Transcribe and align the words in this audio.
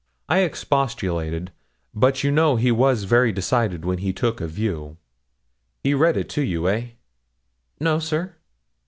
I 0.27 0.39
expostulated, 0.39 1.51
but 1.93 2.23
you 2.23 2.31
know 2.31 2.55
he 2.55 2.71
was 2.71 3.03
very 3.03 3.31
decided 3.31 3.85
when 3.85 3.99
he 3.99 4.11
took 4.11 4.41
a 4.41 4.47
view. 4.47 4.97
He 5.83 5.93
read 5.93 6.17
it 6.17 6.27
to 6.29 6.41
you, 6.41 6.67
eh?' 6.67 6.87
'No, 7.79 7.99
sir.' 7.99 8.33